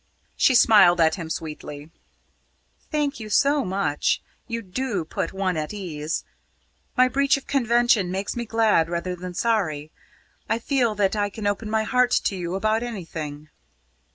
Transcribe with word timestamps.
She 0.35 0.55
smiled 0.55 0.99
at 0.99 1.13
him 1.13 1.29
sweetly. 1.29 1.91
"Thank 2.89 3.19
you 3.19 3.29
so 3.29 3.63
much. 3.63 4.19
You 4.47 4.63
do 4.63 5.05
put 5.05 5.31
one 5.31 5.55
at 5.57 5.75
ease. 5.75 6.23
My 6.97 7.07
breach 7.07 7.37
of 7.37 7.45
convention 7.45 8.09
makes 8.09 8.35
me 8.35 8.45
glad 8.45 8.89
rather 8.89 9.15
than 9.15 9.35
sorry. 9.35 9.91
I 10.49 10.57
feel 10.57 10.95
that 10.95 11.15
I 11.15 11.29
can 11.29 11.45
open 11.45 11.69
my 11.69 11.83
heart 11.83 12.19
to 12.25 12.35
you 12.35 12.55
about 12.55 12.81
anything." 12.81 13.49